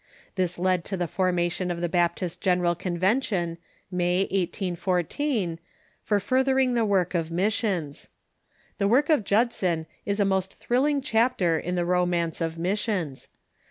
This 0.33 0.57
led 0.57 0.83
to 0.85 0.97
the 0.97 1.05
formation 1.07 1.69
of 1.69 1.79
the 1.79 1.87
Baptist 1.87 2.41
General 2.41 2.73
Convention, 2.73 3.59
May, 3.91 4.21
1814, 4.23 5.59
for 6.01 6.19
furthering 6.19 6.73
the 6.73 6.83
work 6.83 7.13
of 7.13 7.29
missions. 7.29 8.09
The 8.79 8.87
work 8.87 9.09
of 9.11 9.23
Judson 9.23 9.85
is 10.03 10.19
a 10.19 10.25
most 10.25 10.55
thrilling 10.55 11.03
chapter 11.03 11.59
in 11.59 11.75
the 11.75 11.85
romance 11.85 12.41
of 12.41 12.57
missions. 12.57 13.27